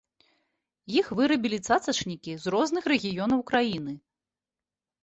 [1.01, 3.93] Іх вырабілі цацачнікі з розных рэгіёнаў краіны.